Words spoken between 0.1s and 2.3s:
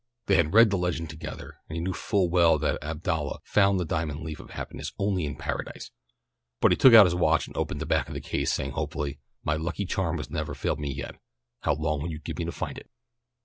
They had read the legend together, and he knew full